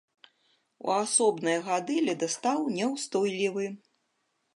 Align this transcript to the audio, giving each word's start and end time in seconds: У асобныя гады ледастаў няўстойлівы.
У 0.85 0.93
асобныя 1.01 1.59
гады 1.67 1.97
ледастаў 2.07 2.65
няўстойлівы. 2.79 3.67